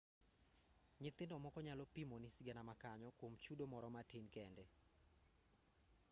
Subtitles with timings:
[1.01, 4.63] nyithindo moko nyalo pimoni sigana ma kanyo kuom chudo moro matin kende